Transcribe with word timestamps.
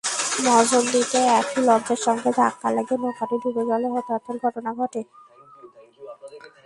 মাঝনদীতে 0.45 1.19
একই 1.39 1.61
লঞ্চের 1.67 1.99
সঙ্গে 2.05 2.29
ধাক্কা 2.39 2.67
লেগে 2.75 2.95
নৌকাটি 3.01 3.35
ডুবে 3.43 3.63
গেলে 3.69 3.87
হতাহতের 3.93 4.37
ঘটনা 4.43 4.71
ঘটে। 4.79 5.01